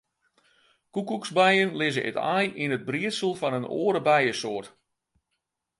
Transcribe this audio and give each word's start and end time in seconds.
Koekoeksbijen 0.93 1.71
lizze 1.79 2.01
it 2.09 2.17
aai 2.35 2.45
yn 2.63 2.75
it 2.77 2.87
briedsel 2.89 3.33
fan 3.39 3.57
in 3.59 3.69
oare 3.79 4.01
bijesoart. 4.07 4.67